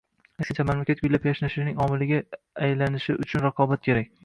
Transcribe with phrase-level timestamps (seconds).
[0.43, 2.23] Aksincha, mamlakat gullab-yashnashining omiliga
[2.69, 4.13] aylanishi uchun raqobat kerak.